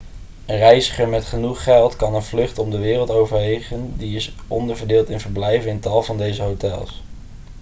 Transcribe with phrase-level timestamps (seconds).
[0.45, 5.09] een reiziger met genoeg geld kan een vlucht om de wereld overwegen die is onderverdeeld
[5.09, 7.01] in verblijven in tal van deze hotels